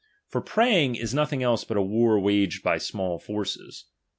For 0.27 0.41
preying 0.41 0.95
is 0.95 1.13
nothing 1.13 1.43
else 1.43 1.63
but 1.63 1.77
a 1.77 1.81
war 1.83 2.15
^H 2.17 2.23
wjiged 2.23 2.65
with 2.73 2.81
small 2.81 3.19
forces. 3.19 3.85